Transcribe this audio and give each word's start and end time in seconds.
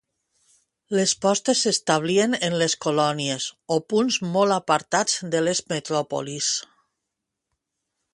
Les 0.99 1.11
postes 1.25 1.59
s'establien 1.65 2.33
en 2.47 2.55
les 2.61 2.75
colònies 2.85 3.45
o 3.75 3.77
punts 3.93 4.17
molt 4.37 4.55
apartats 4.55 5.19
de 5.35 5.43
les 5.49 5.61
metròpolis. 5.73 6.49